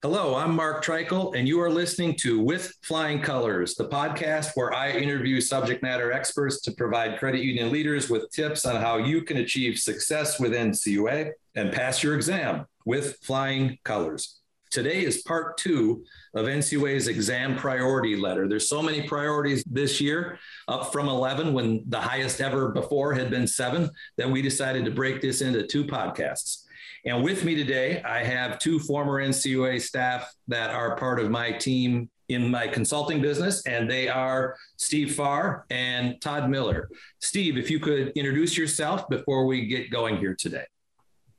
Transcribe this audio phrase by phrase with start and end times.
[0.00, 4.72] Hello, I'm Mark Treichel, and you are listening to With Flying Colors, the podcast where
[4.72, 9.22] I interview subject matter experts to provide credit union leaders with tips on how you
[9.22, 14.38] can achieve success with NCUA and pass your exam with flying colors.
[14.70, 18.46] Today is part two of NCUA's exam priority letter.
[18.46, 20.38] There's so many priorities this year,
[20.68, 24.92] up from 11 when the highest ever before had been seven, that we decided to
[24.92, 26.66] break this into two podcasts.
[27.04, 31.52] And with me today, I have two former NCUA staff that are part of my
[31.52, 36.90] team in my consulting business, and they are Steve Farrar and Todd Miller.
[37.20, 40.64] Steve, if you could introduce yourself before we get going here today.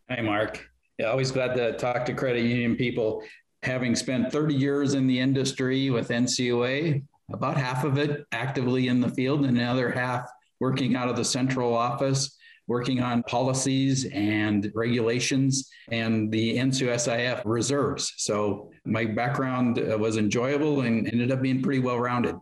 [0.10, 0.68] Hi, Mark.
[0.98, 3.24] Yeah, always glad to talk to credit union people.
[3.62, 9.00] Having spent 30 years in the industry with NCUA, about half of it actively in
[9.00, 12.38] the field, and another half working out of the central office
[12.70, 18.14] working on policies and regulations and the NCUSIF reserves.
[18.18, 22.36] So my background uh, was enjoyable and ended up being pretty well rounded.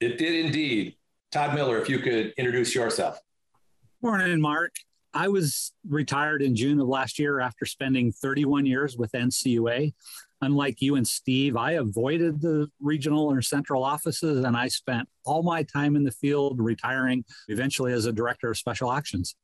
[0.00, 0.96] It did indeed.
[1.30, 3.20] Todd Miller, if you could introduce yourself.
[4.00, 4.74] Morning, Mark.
[5.14, 9.92] I was retired in June of last year after spending 31 years with NCUA.
[10.42, 15.44] Unlike you and Steve, I avoided the regional or central offices and I spent all
[15.44, 19.36] my time in the field, retiring eventually as a director of special actions.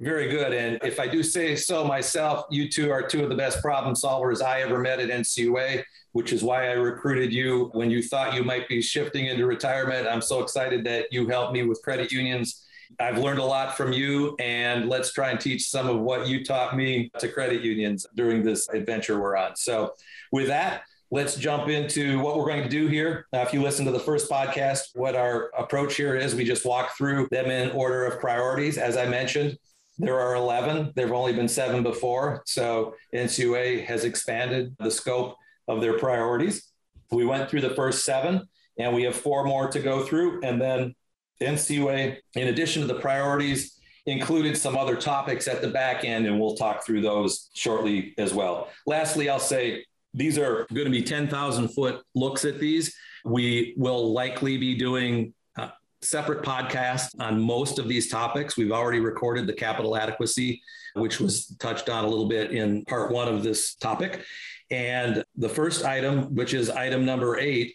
[0.00, 0.52] Very good.
[0.52, 3.96] And if I do say so myself, you two are two of the best problem
[3.96, 8.34] solvers I ever met at NCUA, which is why I recruited you when you thought
[8.34, 10.06] you might be shifting into retirement.
[10.06, 12.64] I'm so excited that you helped me with credit unions.
[12.98, 16.44] I've learned a lot from you, and let's try and teach some of what you
[16.44, 19.56] taught me to credit unions during this adventure we're on.
[19.56, 19.94] So,
[20.32, 23.26] with that, let's jump into what we're going to do here.
[23.32, 26.66] Uh, if you listen to the first podcast, what our approach here is, we just
[26.66, 28.78] walk through them in order of priorities.
[28.78, 29.58] As I mentioned,
[29.98, 30.92] there are 11.
[30.94, 32.42] There have only been seven before.
[32.46, 36.70] So NCUA has expanded the scope of their priorities.
[37.10, 40.42] We went through the first seven, and we have four more to go through.
[40.42, 40.94] And then
[41.40, 46.40] NCUA, in addition to the priorities, included some other topics at the back end, and
[46.40, 48.68] we'll talk through those shortly as well.
[48.86, 49.84] Lastly, I'll say
[50.14, 52.94] these are going to be 10,000 foot looks at these.
[53.24, 55.68] We will likely be doing uh,
[56.00, 58.56] separate podcast on most of these topics.
[58.56, 60.62] We've already recorded the capital adequacy,
[60.94, 64.24] which was touched on a little bit in part one of this topic.
[64.70, 67.74] And the first item, which is item number eight,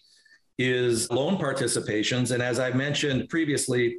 [0.58, 2.32] is loan participations.
[2.32, 3.98] And as I mentioned previously,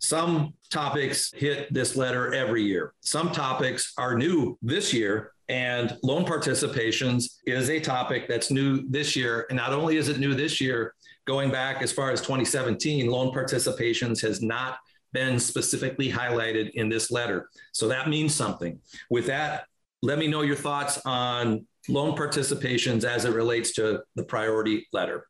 [0.00, 2.94] some topics hit this letter every year.
[3.00, 9.16] Some topics are new this year, and loan participations is a topic that's new this
[9.16, 9.46] year.
[9.50, 10.94] And not only is it new this year,
[11.26, 14.78] going back as far as 2017, loan participations has not
[15.12, 17.48] been specifically highlighted in this letter.
[17.72, 18.78] So that means something.
[19.10, 19.64] With that,
[20.02, 25.26] let me know your thoughts on loan participations as it relates to the priority letter.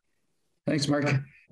[0.69, 1.05] Thanks, Mark.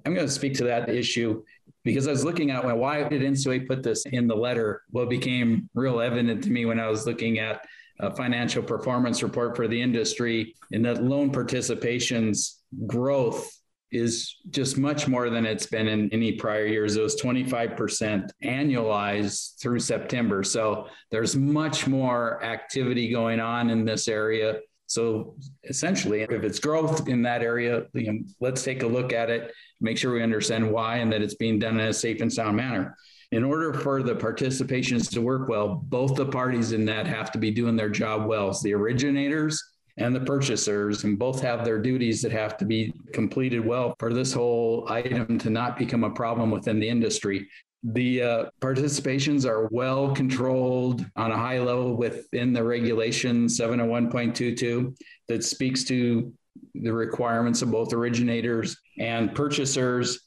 [0.05, 1.43] I'm going to speak to that issue
[1.83, 4.83] because I was looking at why did NCUA put this in the letter?
[4.91, 7.65] What became real evident to me when I was looking at
[7.99, 13.51] a financial performance report for the industry and that loan participations growth
[13.91, 16.95] is just much more than it's been in any prior years.
[16.95, 20.43] It was 25% annualized through September.
[20.43, 24.59] So there's much more activity going on in this area.
[24.87, 29.29] So essentially, if it's growth in that area, you know, let's take a look at
[29.29, 32.31] it, make sure we understand why and that it's being done in a safe and
[32.31, 32.95] sound manner.
[33.33, 37.37] In order for the participations to work well, both the parties in that have to
[37.37, 38.53] be doing their job well.
[38.53, 39.61] So the originators
[39.97, 44.13] and the purchasers, and both have their duties that have to be completed well for
[44.13, 47.47] this whole item to not become a problem within the industry.
[47.93, 54.95] The uh, participations are well controlled on a high level within the regulation 701.22
[55.27, 56.33] that speaks to
[56.73, 60.19] the requirements of both originators and purchasers.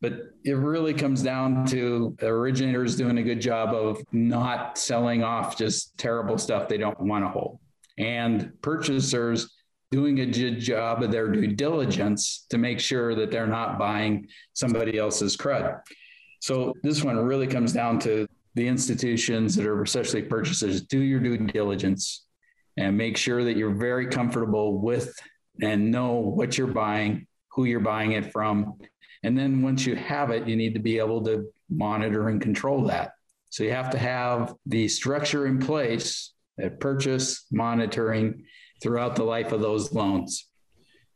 [0.00, 0.12] But
[0.44, 5.98] it really comes down to originators doing a good job of not selling off just
[5.98, 7.58] terrible stuff they don't want to hold
[7.98, 9.54] and purchasers
[9.90, 14.28] doing a good job of their due diligence to make sure that they're not buying
[14.52, 15.80] somebody else's crud.
[16.40, 21.20] So this one really comes down to the institutions that are essentially purchasers do your
[21.20, 22.26] due diligence
[22.76, 25.14] and make sure that you're very comfortable with
[25.60, 28.74] and know what you're buying, who you're buying it from.
[29.22, 32.84] And then once you have it, you need to be able to monitor and control
[32.84, 33.12] that.
[33.50, 38.44] So you have to have the structure in place at purchase, monitoring
[38.82, 40.48] throughout the life of those loans.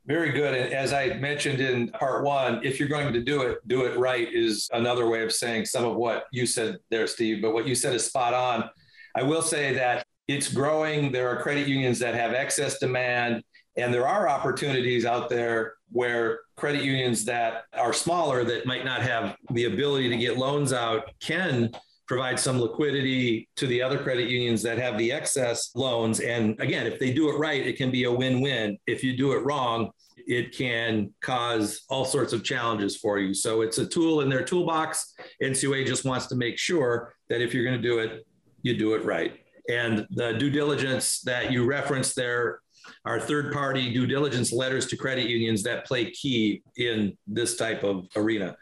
[0.04, 0.54] Very good.
[0.54, 3.96] And as I mentioned in part one, if you're going to do it, do it
[3.96, 7.40] right is another way of saying some of what you said there, Steve.
[7.40, 8.68] But what you said is spot on.
[9.14, 11.12] I will say that it's growing.
[11.12, 13.44] There are credit unions that have excess demand
[13.76, 19.02] And there are opportunities out there where credit unions that are smaller that might not
[19.02, 21.70] have the ability to get loans out can
[22.06, 26.20] provide some liquidity to the other credit unions that have the excess loans.
[26.20, 28.78] And again, if they do it right, it can be a win win.
[28.86, 29.90] If you do it wrong,
[30.26, 33.34] it can cause all sorts of challenges for you.
[33.34, 35.14] So it's a tool in their toolbox.
[35.42, 38.26] NCUA just wants to make sure that if you're going to do it,
[38.62, 39.38] you do it right.
[39.68, 42.60] And the due diligence that you referenced there
[43.04, 47.84] are third party due diligence letters to credit unions that play key in this type
[47.84, 48.56] of arena.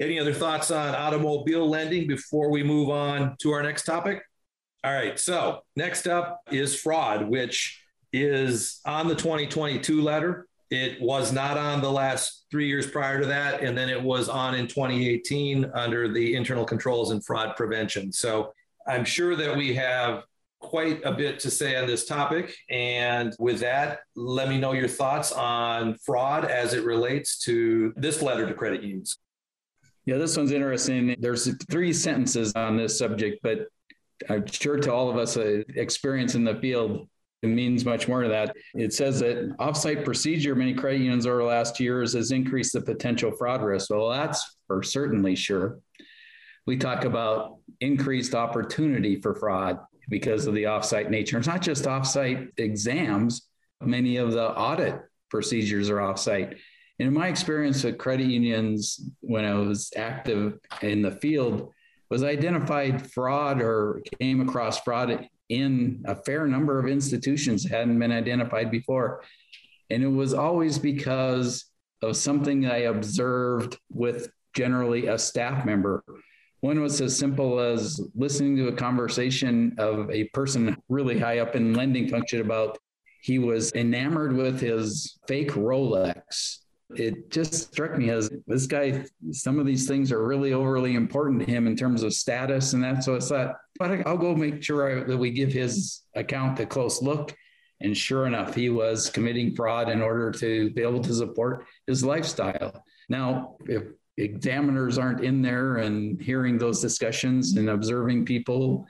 [0.00, 4.22] Any other thoughts on automobile lending before we move on to our next topic?
[4.84, 5.18] All right.
[5.18, 10.46] So, next up is fraud, which is on the 2022 letter.
[10.70, 13.62] It was not on the last three years prior to that.
[13.62, 18.12] And then it was on in 2018 under the internal controls and fraud prevention.
[18.12, 18.52] So,
[18.86, 20.22] I'm sure that we have
[20.60, 22.54] quite a bit to say on this topic.
[22.70, 28.22] And with that, let me know your thoughts on fraud as it relates to this
[28.22, 29.18] letter to credit unions.
[30.08, 31.14] Yeah, this one's interesting.
[31.18, 33.66] There's three sentences on this subject, but
[34.30, 37.10] I'm sure to all of us, uh, experience in the field,
[37.42, 38.56] it means much more to that.
[38.74, 42.80] It says that offsite procedure, many credit unions over the last years has increased the
[42.80, 43.90] potential fraud risk.
[43.90, 45.78] Well, that's for certainly sure.
[46.64, 49.78] We talk about increased opportunity for fraud
[50.08, 51.36] because of the offsite nature.
[51.36, 53.42] It's not just offsite exams,
[53.82, 56.56] many of the audit procedures are offsite.
[56.98, 61.72] In my experience with credit unions, when I was active in the field,
[62.10, 67.98] was identified fraud or came across fraud in a fair number of institutions that hadn't
[67.98, 69.22] been identified before.
[69.90, 71.66] And it was always because
[72.02, 76.02] of something I observed with generally a staff member
[76.60, 81.54] one was as simple as listening to a conversation of a person really high up
[81.54, 82.78] in lending function about
[83.22, 86.58] he was enamored with his fake Rolex.
[86.94, 91.40] It just struck me as this guy, some of these things are really overly important
[91.40, 93.04] to him in terms of status and that.
[93.04, 97.02] So I thought, but I'll go make sure that we give his account a close
[97.02, 97.34] look.
[97.80, 102.02] And sure enough, he was committing fraud in order to be able to support his
[102.02, 102.82] lifestyle.
[103.08, 103.84] Now, if
[104.16, 108.86] examiners aren't in there and hearing those discussions and observing people,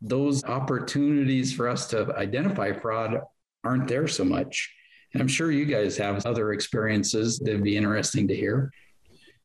[0.00, 3.20] those opportunities for us to identify fraud
[3.62, 4.74] aren't there so much.
[5.14, 8.70] And I'm sure you guys have other experiences that'd be interesting to hear.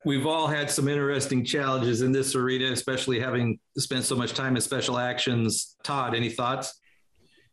[0.04, 4.56] We've all had some interesting challenges in this arena, especially having spent so much time
[4.56, 5.75] in special actions.
[5.83, 6.80] Todd, any thoughts?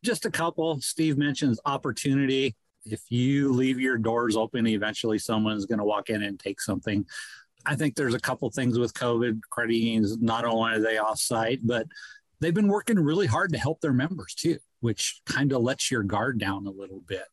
[0.02, 0.80] Just a couple.
[0.80, 2.56] Steve mentions opportunity.
[2.86, 7.04] If you leave your doors open, eventually someone's going to walk in and take something.
[7.66, 9.40] I think there's a couple things with COVID.
[9.50, 11.86] Credit unions, not only are they offsite, but
[12.40, 16.04] they've been working really hard to help their members too, which kind of lets your
[16.04, 17.24] guard down a little bit.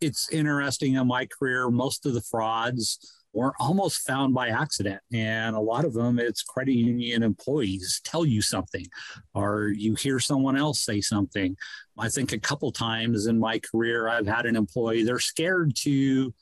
[0.00, 2.98] It's interesting in my career, most of the frauds
[3.32, 5.00] were almost found by accident.
[5.12, 8.86] And a lot of them, it's credit union employees tell you something,
[9.34, 11.56] or you hear someone else say something.
[11.98, 16.32] I think a couple times in my career, I've had an employee, they're scared to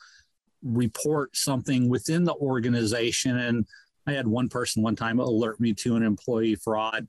[0.62, 3.38] report something within the organization.
[3.38, 3.66] And
[4.06, 7.08] I had one person one time alert me to an employee fraud.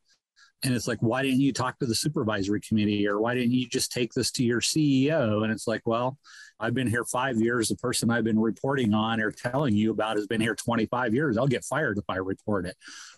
[0.66, 3.68] And it's like, why didn't you talk to the supervisory committee or why didn't you
[3.68, 5.44] just take this to your CEO?
[5.44, 6.18] And it's like, well,
[6.60, 7.70] I've been here five years.
[7.70, 11.38] The person I've been reporting on or telling you about has been here 25 years.
[11.38, 12.76] I'll get fired if I report it.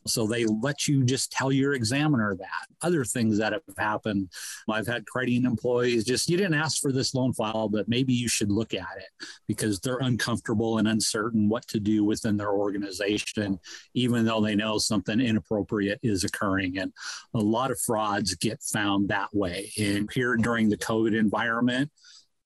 [0.08, 2.68] So they let you just tell your examiner that.
[2.82, 4.30] Other things that have happened.
[4.70, 8.28] I've had credit employees just, you didn't ask for this loan file, but maybe you
[8.28, 13.60] should look at it because they're uncomfortable and uncertain what to do within their organization,
[13.94, 16.78] even though they know something inappropriate is occurring.
[16.78, 16.94] And
[17.34, 19.72] a lot of frauds get found that way.
[19.78, 21.92] And here during the COVID environment,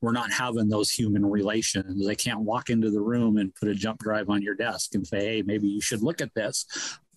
[0.02, 2.06] we're not having those human relations.
[2.06, 5.06] They can't walk into the room and put a jump drive on your desk and
[5.06, 6.66] say, hey, maybe you should look at this.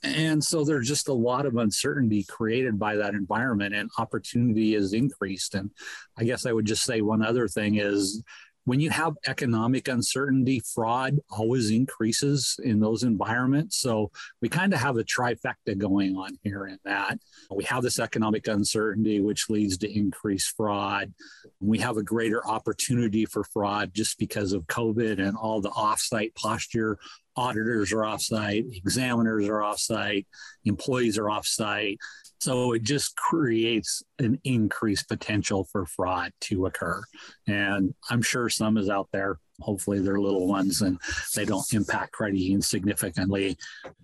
[0.02, 4.92] And so there's just a lot of uncertainty created by that environment, and opportunity is
[4.92, 5.54] increased.
[5.54, 5.70] And
[6.18, 8.22] I guess I would just say one other thing is
[8.64, 13.76] when you have economic uncertainty, fraud always increases in those environments.
[13.76, 17.18] So we kind of have a trifecta going on here in that
[17.50, 21.12] we have this economic uncertainty, which leads to increased fraud.
[21.61, 26.35] We have a greater opportunity for fraud just because of COVID and all the offsite
[26.35, 26.99] posture.
[27.36, 30.26] Auditors are offsite, examiners are offsite,
[30.64, 31.96] employees are offsite.
[32.40, 37.02] So it just creates an increased potential for fraud to occur.
[37.46, 39.38] And I'm sure some is out there.
[39.60, 41.00] Hopefully they're little ones and
[41.34, 43.56] they don't impact credit unions significantly.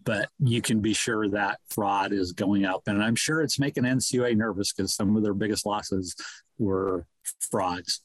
[0.04, 2.82] But you can be sure that fraud is going up.
[2.87, 6.16] And I'm sure it's making NCUA nervous because some of their biggest losses
[6.58, 7.06] were
[7.50, 8.00] frauds.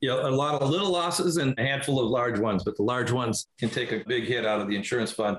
[0.00, 2.82] You know, a lot of little losses and a handful of large ones, but the
[2.82, 5.38] large ones can take a big hit out of the insurance fund.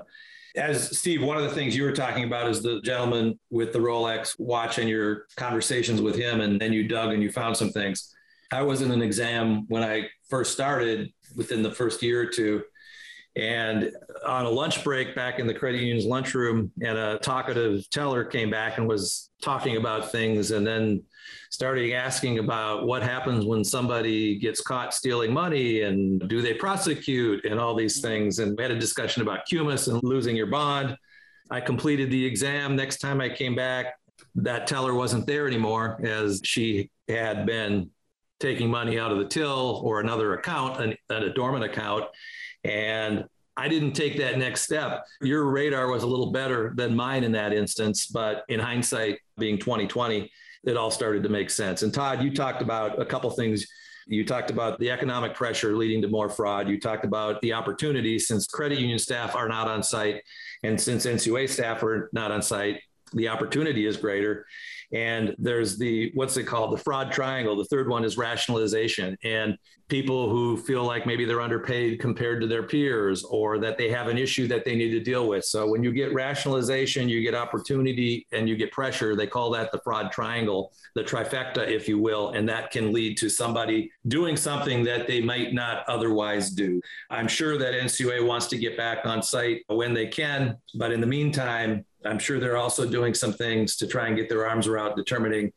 [0.56, 3.78] As Steve, one of the things you were talking about is the gentleman with the
[3.78, 7.70] Rolex watch and your conversations with him, and then you dug and you found some
[7.70, 8.14] things.
[8.52, 12.62] I was in an exam when I first started within the first year or two.
[13.36, 13.92] And
[14.26, 18.50] on a lunch break back in the credit union's lunchroom, and a talkative teller came
[18.50, 21.02] back and was talking about things and then
[21.50, 27.44] starting asking about what happens when somebody gets caught stealing money and do they prosecute
[27.44, 28.08] and all these mm-hmm.
[28.08, 28.38] things.
[28.38, 30.96] And we had a discussion about CUMIS and losing your bond.
[31.50, 32.74] I completed the exam.
[32.74, 33.94] Next time I came back,
[34.36, 37.90] that teller wasn't there anymore as she had been
[38.40, 42.04] taking money out of the till or another account, an, a dormant account.
[42.66, 43.24] And
[43.56, 45.06] I didn't take that next step.
[45.22, 49.58] Your radar was a little better than mine in that instance, but in hindsight, being
[49.58, 50.30] 2020,
[50.64, 51.82] it all started to make sense.
[51.82, 53.66] And Todd, you talked about a couple things.
[54.06, 56.68] You talked about the economic pressure leading to more fraud.
[56.68, 60.22] You talked about the opportunity since credit union staff are not on site
[60.62, 62.80] and since NCUA staff are not on site,
[63.12, 64.46] the opportunity is greater.
[64.92, 66.72] And there's the, what's it called?
[66.72, 67.56] The fraud triangle.
[67.56, 69.16] The third one is rationalization.
[69.24, 73.88] And people who feel like maybe they're underpaid compared to their peers or that they
[73.88, 75.44] have an issue that they need to deal with.
[75.44, 79.14] So when you get rationalization, you get opportunity and you get pressure.
[79.14, 82.30] They call that the fraud triangle, the trifecta, if you will.
[82.30, 86.80] And that can lead to somebody doing something that they might not otherwise do.
[87.10, 90.56] I'm sure that NCUA wants to get back on site when they can.
[90.74, 94.28] But in the meantime, I'm sure they're also doing some things to try and get
[94.28, 95.52] their arms around determining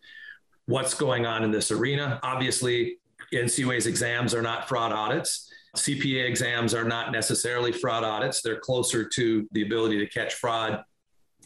[0.66, 2.20] what's going on in this arena.
[2.24, 2.98] Obviously,
[3.34, 5.52] NCUA's exams are not fraud audits.
[5.76, 8.42] CPA exams are not necessarily fraud audits.
[8.42, 10.84] They're closer to the ability to catch fraud.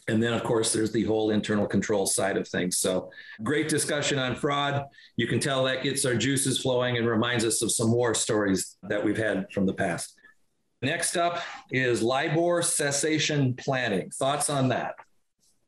[0.08, 2.76] And then, of course, there's the whole internal control side of things.
[2.76, 3.10] So,
[3.42, 4.84] great discussion on fraud.
[5.16, 8.76] You can tell that gets our juices flowing and reminds us of some more stories
[8.82, 10.14] that we've had from the past.
[10.84, 14.10] Next up is LIBOR cessation planning.
[14.10, 14.94] Thoughts on that?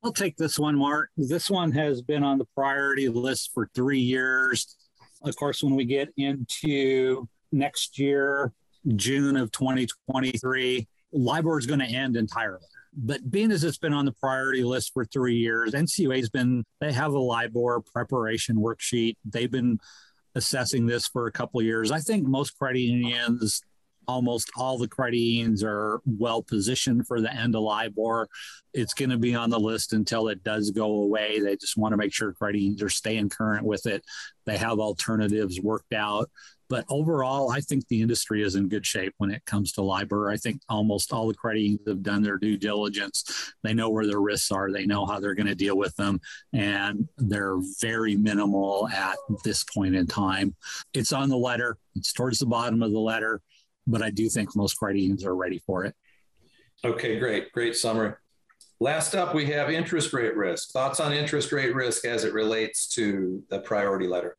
[0.05, 1.09] I'll take this one, Mark.
[1.17, 4.77] This one has been on the priority list for three years.
[5.23, 8.53] Of course, when we get into next year,
[8.95, 12.67] June of 2023, LIBOR is going to end entirely.
[12.95, 16.93] But being as it's been on the priority list for three years, NCUA's been, they
[16.93, 19.17] have a LIBOR preparation worksheet.
[19.25, 19.79] They've been
[20.35, 21.91] assessing this for a couple years.
[21.91, 23.63] I think most credit unions
[24.09, 28.29] almost all the credit unions are well positioned for the end of LIBOR.
[28.75, 31.41] It's going to be on the list until it does go away.
[31.41, 34.05] They just want to make sure credit unions are staying current with it.
[34.45, 36.31] They have alternatives worked out.
[36.69, 40.31] But overall, I think the industry is in good shape when it comes to LIBOR.
[40.31, 43.53] I think almost all the credit unions have done their due diligence.
[43.63, 44.73] They know where their risks are.
[44.73, 46.21] They know how they're going to deal with them.
[46.53, 50.57] And they're very minimal at this point in time.
[50.93, 53.41] It's on the letter, it's towards the bottom of the letter
[53.87, 55.95] but I do think most credit unions are ready for it.
[56.85, 57.53] Okay, great.
[57.53, 58.13] Great summary.
[58.79, 60.71] Last up, we have interest rate risk.
[60.71, 64.37] Thoughts on interest rate risk as it relates to the priority letter?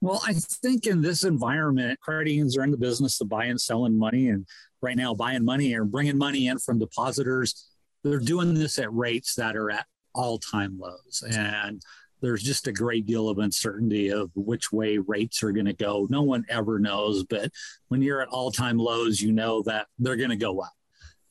[0.00, 3.60] Well, I think in this environment, credit unions are in the business of buying, and
[3.60, 4.46] selling money, and
[4.82, 7.68] right now buying money or bringing money in from depositors.
[8.04, 11.82] They're doing this at rates that are at all-time lows, and
[12.20, 16.06] there's just a great deal of uncertainty of which way rates are going to go.
[16.10, 17.50] No one ever knows, but
[17.88, 20.72] when you're at all time lows, you know that they're going to go up.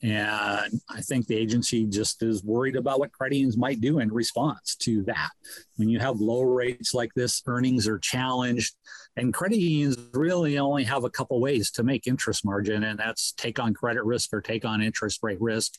[0.00, 4.12] And I think the agency just is worried about what credit unions might do in
[4.12, 5.30] response to that.
[5.74, 8.76] When you have low rates like this, earnings are challenged,
[9.16, 13.32] and credit unions really only have a couple ways to make interest margin, and that's
[13.32, 15.74] take on credit risk or take on interest rate risk.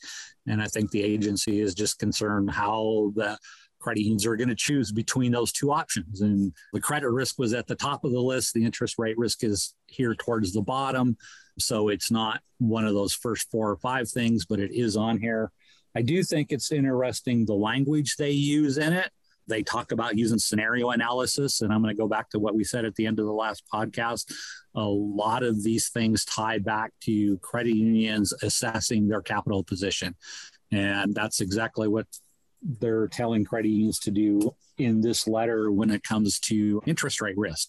[0.46, 3.38] And I think the agency is just concerned how the
[3.80, 6.20] credit unions are going to choose between those two options.
[6.20, 8.54] And the credit risk was at the top of the list.
[8.54, 11.16] The interest rate risk is here towards the bottom.
[11.58, 15.18] So it's not one of those first four or five things, but it is on
[15.18, 15.50] here.
[15.96, 19.10] I do think it's interesting the language they use in it.
[19.48, 21.60] They talk about using scenario analysis.
[21.60, 23.32] And I'm going to go back to what we said at the end of the
[23.32, 24.32] last podcast.
[24.76, 30.14] A lot of these things tie back to credit unions assessing their capital position.
[30.70, 32.06] And that's exactly what
[32.62, 37.38] they're telling credit unions to do in this letter when it comes to interest rate
[37.38, 37.68] risk.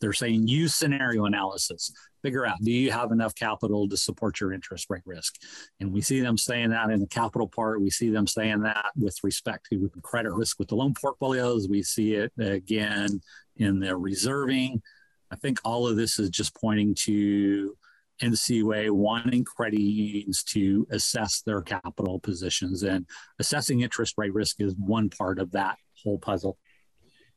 [0.00, 1.92] They're saying use scenario analysis,
[2.22, 5.34] figure out do you have enough capital to support your interest rate risk?
[5.80, 7.80] And we see them saying that in the capital part.
[7.80, 11.68] We see them saying that with respect to credit risk with the loan portfolios.
[11.68, 13.20] We see it again
[13.56, 14.82] in the reserving.
[15.30, 17.76] I think all of this is just pointing to
[18.22, 23.06] NCUA wanting credit unions to assess their capital positions, and
[23.38, 26.58] assessing interest rate risk is one part of that whole puzzle.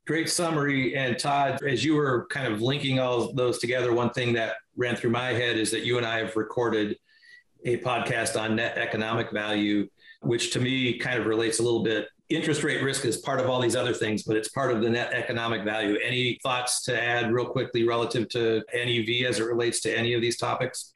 [0.07, 0.95] Great summary.
[0.95, 4.95] And Todd, as you were kind of linking all those together, one thing that ran
[4.95, 6.97] through my head is that you and I have recorded
[7.65, 9.87] a podcast on net economic value,
[10.21, 12.07] which to me kind of relates a little bit.
[12.35, 14.89] Interest rate risk is part of all these other things, but it's part of the
[14.89, 15.97] net economic value.
[16.03, 20.21] Any thoughts to add real quickly relative to NEV as it relates to any of
[20.21, 20.93] these topics?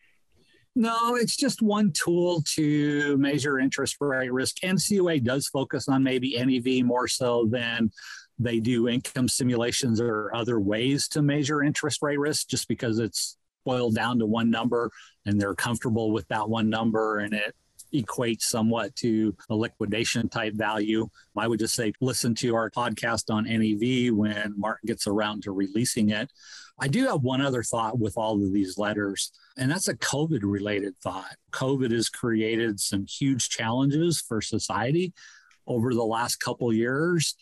[0.77, 4.57] No, it's just one tool to measure interest rate risk.
[4.61, 7.91] NCUA does focus on maybe NEV more so than
[8.39, 13.37] they do income simulations or other ways to measure interest rate risk just because it's
[13.65, 14.91] boiled down to one number
[15.25, 17.55] and they're comfortable with that one number and it
[18.01, 21.07] equates somewhat to a liquidation type value.
[21.37, 25.51] I would just say listen to our podcast on NEV when Mark gets around to
[25.51, 26.31] releasing it.
[26.79, 30.41] I do have one other thought with all of these letters, and that's a COVID
[30.43, 31.35] related thought.
[31.51, 35.13] COVID has created some huge challenges for society
[35.67, 37.35] over the last couple years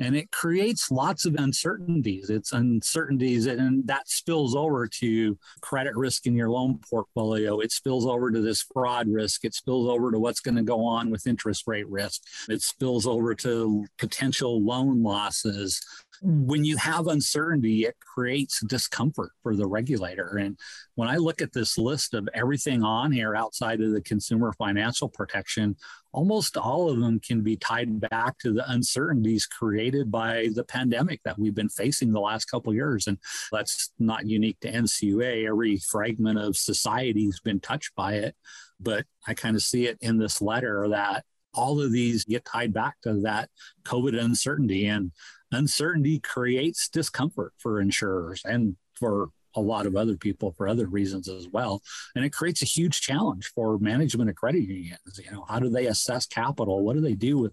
[0.00, 2.30] and it creates lots of uncertainties.
[2.30, 7.60] It's uncertainties, and that spills over to credit risk in your loan portfolio.
[7.60, 9.44] It spills over to this fraud risk.
[9.44, 12.22] It spills over to what's going to go on with interest rate risk.
[12.48, 15.84] It spills over to potential loan losses
[16.22, 20.36] when you have uncertainty, it creates discomfort for the regulator.
[20.36, 20.58] And
[20.94, 25.08] when I look at this list of everything on here outside of the consumer financial
[25.08, 25.76] protection,
[26.12, 31.22] almost all of them can be tied back to the uncertainties created by the pandemic
[31.24, 33.06] that we've been facing the last couple years.
[33.06, 33.16] And
[33.50, 35.48] that's not unique to NCUA.
[35.48, 38.36] Every fragment of society has been touched by it.
[38.78, 42.72] But I kind of see it in this letter that all of these get tied
[42.72, 43.48] back to that
[43.84, 44.86] COVID uncertainty.
[44.86, 45.12] And
[45.52, 51.28] uncertainty creates discomfort for insurers and for a lot of other people for other reasons
[51.28, 51.82] as well.
[52.14, 55.20] And it creates a huge challenge for management of credit unions.
[55.22, 56.84] You know, how do they assess capital?
[56.84, 57.52] What do they do with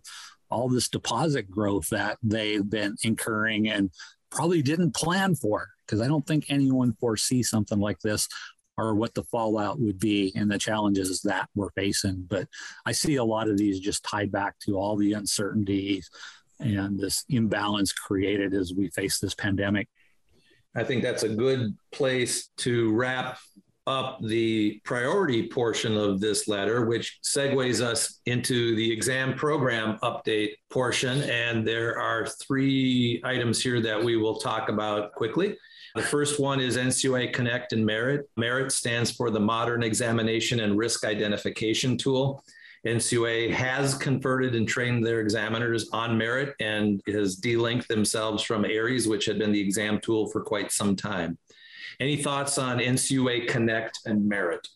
[0.50, 3.90] all this deposit growth that they've been incurring and
[4.30, 5.70] probably didn't plan for?
[5.86, 8.28] Because I don't think anyone foresees something like this
[8.78, 12.26] or what the fallout would be and the challenges that we're facing.
[12.30, 12.48] But
[12.86, 16.12] I see a lot of these just tied back to all the uncertainties
[16.60, 19.88] and this imbalance created as we face this pandemic.
[20.76, 23.40] I think that's a good place to wrap
[23.88, 30.56] up the priority portion of this letter, which segues us into the exam program update
[30.70, 31.24] portion.
[31.24, 35.58] And there are three items here that we will talk about quickly.
[35.96, 38.30] The first one is NCUA Connect and Merit.
[38.36, 42.44] Merit stands for the Modern Examination and Risk Identification Tool.
[42.88, 49.08] NCUA has converted and trained their examiners on merit and has delinked themselves from AIRES,
[49.08, 51.38] which had been the exam tool for quite some time.
[52.00, 54.68] Any thoughts on NCUA Connect and Merit?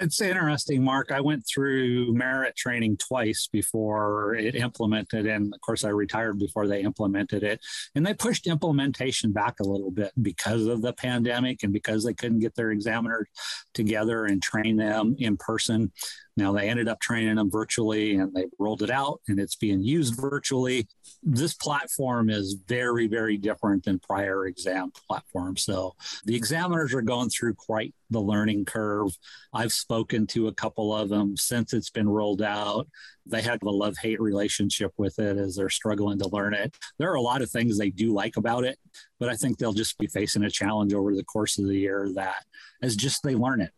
[0.00, 1.12] It's interesting, Mark.
[1.12, 5.26] I went through merit training twice before it implemented.
[5.26, 7.60] And of course, I retired before they implemented it.
[7.94, 12.14] And they pushed implementation back a little bit because of the pandemic and because they
[12.14, 13.28] couldn't get their examiners
[13.74, 15.92] together and train them in person.
[16.36, 19.82] Now they ended up training them virtually and they rolled it out and it's being
[19.82, 20.86] used virtually.
[21.22, 25.64] This platform is very, very different than prior exam platforms.
[25.64, 29.16] So the examiners are going through quite the learning curve.
[29.52, 32.88] I've spoken to a couple of them since it's been rolled out.
[33.26, 36.76] They have a love hate relationship with it as they're struggling to learn it.
[36.98, 38.78] There are a lot of things they do like about it,
[39.18, 42.10] but I think they'll just be facing a challenge over the course of the year
[42.14, 42.44] that
[42.82, 43.72] as just they learn it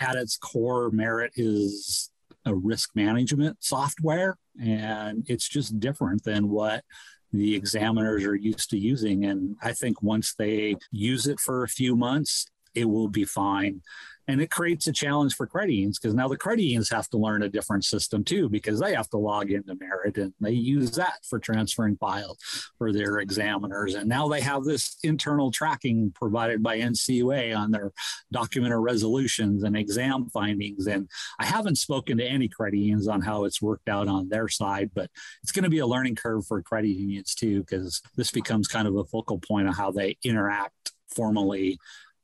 [0.00, 2.10] at its core, Merit is
[2.44, 6.84] a risk management software, and it's just different than what
[7.32, 9.24] the examiners are used to using.
[9.24, 12.46] And I think once they use it for a few months,
[12.78, 13.82] it will be fine.
[14.28, 17.16] And it creates a challenge for credit unions because now the credit unions have to
[17.16, 20.90] learn a different system too because they have to log into Merit and they use
[20.92, 22.36] that for transferring files
[22.76, 23.94] for their examiners.
[23.94, 27.90] And now they have this internal tracking provided by NCUA on their
[28.30, 30.86] document of resolutions and exam findings.
[30.86, 34.48] And I haven't spoken to any credit unions on how it's worked out on their
[34.48, 35.10] side, but
[35.42, 38.86] it's going to be a learning curve for credit unions too because this becomes kind
[38.86, 41.78] of a focal point of how they interact formally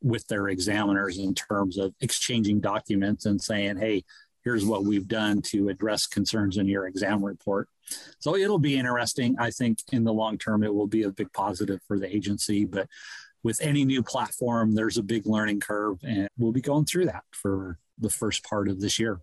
[0.05, 4.05] with their examiners in terms of exchanging documents and saying, hey,
[4.45, 7.69] here's what we've done to address concerns in your exam report.
[8.19, 9.35] So it'll be interesting.
[9.39, 12.67] I think in the long term, it will be a big positive for the agency.
[12.67, 12.87] But
[13.43, 17.25] with any new platform, there's a big learning curve, and we'll be going through that
[17.33, 19.21] for the first part of this year.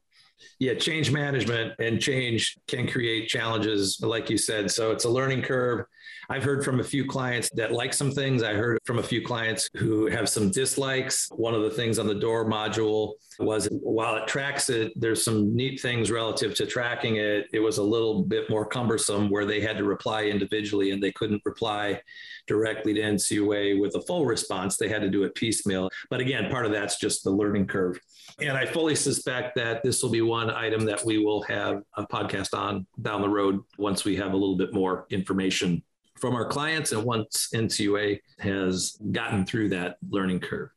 [0.59, 4.69] Yeah, change management and change can create challenges, like you said.
[4.71, 5.85] So it's a learning curve.
[6.29, 8.41] I've heard from a few clients that like some things.
[8.41, 11.27] I heard from a few clients who have some dislikes.
[11.31, 15.53] One of the things on the DOR module was while it tracks it, there's some
[15.55, 17.47] neat things relative to tracking it.
[17.51, 21.11] It was a little bit more cumbersome where they had to reply individually and they
[21.11, 21.99] couldn't reply
[22.47, 24.77] directly to NCUA with a full response.
[24.77, 25.89] They had to do it piecemeal.
[26.09, 27.99] But again, part of that's just the learning curve.
[28.39, 32.07] And I fully suspect that this will be one item that we will have a
[32.07, 35.83] podcast on down the road once we have a little bit more information
[36.17, 40.69] from our clients and once NCUA has gotten through that learning curve.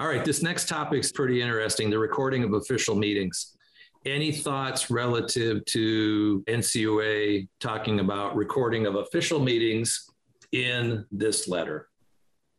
[0.00, 3.56] All right, this next topic is pretty interesting the recording of official meetings.
[4.04, 10.10] Any thoughts relative to NCUA talking about recording of official meetings
[10.50, 11.90] in this letter?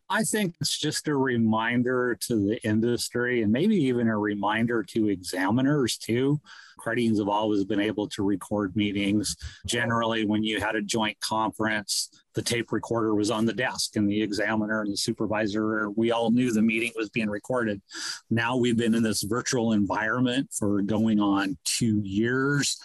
[0.10, 5.10] I think it's just a reminder to the industry and maybe even a reminder to
[5.10, 6.40] examiners too.
[6.78, 9.36] Credit unions have always been able to record meetings.
[9.66, 14.10] Generally, when you had a joint conference, the tape recorder was on the desk and
[14.10, 17.82] the examiner and the supervisor, we all knew the meeting was being recorded.
[18.30, 22.80] Now we've been in this virtual environment for going on two years.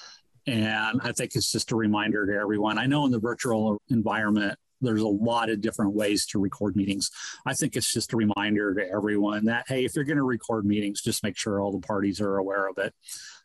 [0.47, 2.79] And I think it's just a reminder to everyone.
[2.79, 7.11] I know in the virtual environment, there's a lot of different ways to record meetings.
[7.47, 10.67] I think it's just a reminder to everyone that, hey, if you're going to record
[10.67, 12.95] meetings, just make sure all the parties are aware of it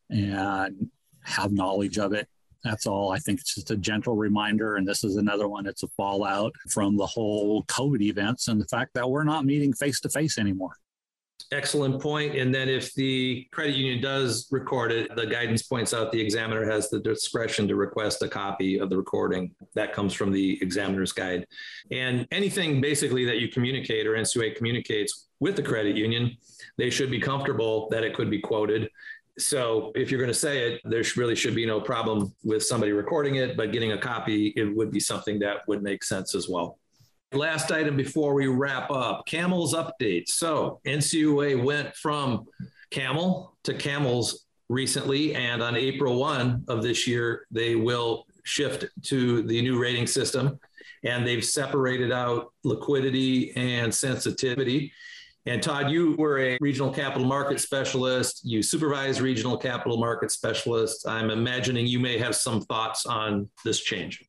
[0.09, 0.89] and
[1.23, 2.27] have knowledge of it.
[2.63, 3.11] That's all.
[3.11, 4.75] I think it's just a gentle reminder.
[4.75, 5.67] And this is another one.
[5.67, 9.73] It's a fallout from the whole COVID events and the fact that we're not meeting
[9.73, 10.75] face to face anymore.
[11.53, 12.35] Excellent point.
[12.35, 16.69] And then if the credit union does record it, the guidance points out the examiner
[16.69, 19.55] has the discretion to request a copy of the recording.
[19.73, 21.47] That comes from the examiner's guide.
[21.89, 26.35] And anything basically that you communicate or NCUA communicates with the credit union,
[26.77, 28.89] they should be comfortable that it could be quoted.
[29.39, 32.91] So if you're going to say it, there really should be no problem with somebody
[32.91, 36.49] recording it, but getting a copy, it would be something that would make sense as
[36.49, 36.79] well.
[37.33, 40.29] Last item before we wrap up CAMELS update.
[40.29, 42.45] So NCUA went from
[42.89, 49.41] CAMEL to CAMELS recently, and on April 1 of this year, they will shift to
[49.43, 50.57] the new rating system.
[51.03, 54.93] And they've separated out liquidity and sensitivity.
[55.45, 58.41] And Todd, you were a regional capital market specialist.
[58.45, 61.05] You supervise regional capital market specialists.
[61.05, 64.23] I'm imagining you may have some thoughts on this change.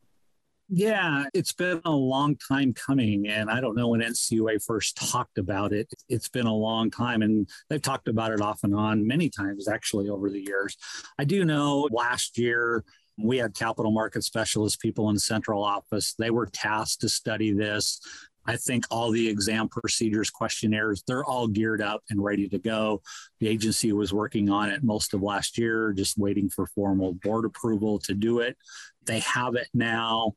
[0.71, 3.27] Yeah, it's been a long time coming.
[3.27, 5.89] And I don't know when NCUA first talked about it.
[6.11, 7.23] It's been a long time.
[7.23, 10.77] And they've talked about it off and on many times, actually, over the years.
[11.19, 12.85] I do know last year,
[13.21, 16.15] we had capital market specialist people in central office.
[16.19, 18.01] They were tasked to study this.
[18.49, 23.03] I think all the exam procedures, questionnaires, they're all geared up and ready to go.
[23.41, 27.45] The agency was working on it most of last year, just waiting for formal board
[27.45, 28.57] approval to do it.
[29.05, 30.33] They have it now.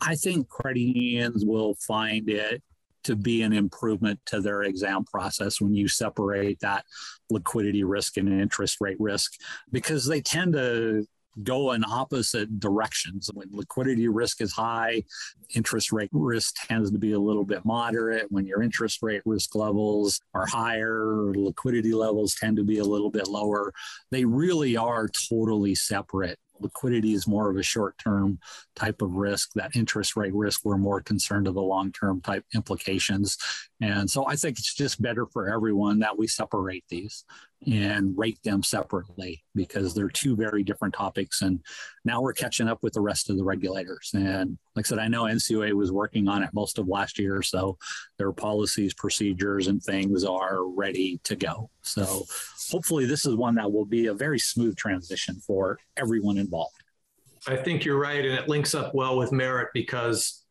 [0.00, 2.62] I think credit unions will find it
[3.04, 6.84] to be an improvement to their exam process when you separate that
[7.28, 9.32] liquidity risk and interest rate risk
[9.72, 11.04] because they tend to
[11.42, 13.30] go in opposite directions.
[13.32, 15.02] When liquidity risk is high,
[15.54, 18.30] interest rate risk tends to be a little bit moderate.
[18.30, 23.10] When your interest rate risk levels are higher, liquidity levels tend to be a little
[23.10, 23.72] bit lower.
[24.10, 28.38] They really are totally separate liquidity is more of a short term
[28.74, 29.52] type of risk.
[29.54, 33.36] That interest rate risk, we're more concerned of the long term type implications.
[33.80, 37.24] And so I think it's just better for everyone that we separate these
[37.66, 41.42] and rate them separately because they're two very different topics.
[41.42, 41.60] And
[42.04, 44.10] now we're catching up with the rest of the regulators.
[44.14, 47.42] And like I said, I know NCUA was working on it most of last year.
[47.42, 47.76] So
[48.16, 51.70] their policies, procedures, and things are ready to go.
[51.82, 52.24] So
[52.70, 56.76] hopefully, this is one that will be a very smooth transition for everyone involved.
[57.46, 58.24] I think you're right.
[58.24, 60.44] And it links up well with merit because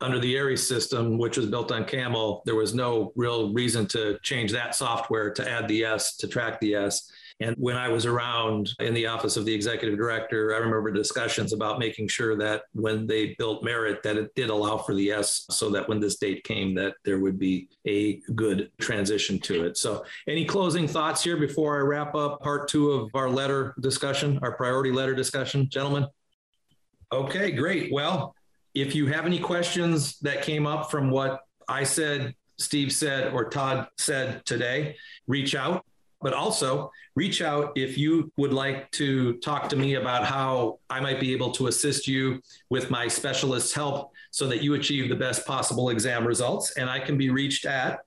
[0.00, 4.18] under the AIRES system, which was built on Camel, there was no real reason to
[4.22, 7.10] change that software to add the S to track the S.
[7.40, 11.52] And when I was around in the office of the executive director, I remember discussions
[11.52, 15.44] about making sure that when they built Merit, that it did allow for the S
[15.50, 19.76] so that when this date came, that there would be a good transition to it.
[19.76, 24.38] So any closing thoughts here before I wrap up part two of our letter discussion,
[24.42, 26.06] our priority letter discussion, gentlemen?
[27.12, 27.92] Okay, great.
[27.92, 28.34] Well,
[28.74, 33.48] if you have any questions that came up from what I said, Steve said, or
[33.48, 35.84] Todd said today, reach out.
[36.20, 41.00] But also reach out if you would like to talk to me about how I
[41.00, 45.16] might be able to assist you with my specialist's help so that you achieve the
[45.16, 46.72] best possible exam results.
[46.72, 48.00] And I can be reached at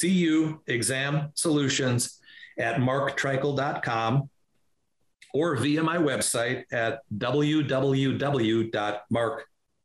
[0.00, 2.18] CU Exam Solutions
[2.58, 4.28] at marktreichel.com
[5.32, 7.00] or via my website at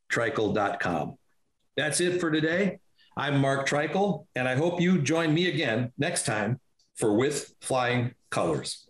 [0.10, 1.18] www.marktreichel.com.
[1.78, 2.80] That's it for today.
[3.16, 6.60] I'm Mark Treichel, and I hope you join me again next time
[6.96, 8.89] for With Flying Colors.